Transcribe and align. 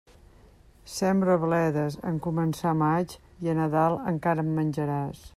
Sembra 0.91 1.33
bledes 1.43 1.97
en 2.11 2.17
començar 2.27 2.73
maig, 2.79 3.13
i 3.47 3.51
a 3.53 3.55
Nadal 3.59 3.99
encara 4.13 4.47
en 4.47 4.49
menjaràs. 4.61 5.21